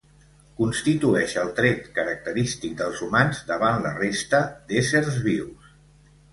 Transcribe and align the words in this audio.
Constitueix 0.59 1.35
el 1.41 1.51
tret 1.59 1.85
característic 1.99 2.75
dels 2.81 3.05
humans 3.09 3.45
davant 3.53 3.87
la 3.87 3.95
resta 4.01 4.43
d'éssers 4.73 5.23
vius. 5.31 5.73